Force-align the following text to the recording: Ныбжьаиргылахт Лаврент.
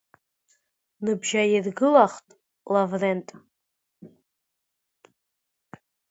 Ныбжьаиргылахт 1.03 2.27
Лаврент. 2.71 3.27